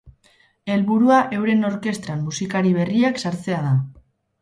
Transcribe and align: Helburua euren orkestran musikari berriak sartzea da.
Helburua 0.75 1.19
euren 1.41 1.69
orkestran 1.71 2.25
musikari 2.31 2.75
berriak 2.81 3.25
sartzea 3.27 3.65
da. 3.71 3.79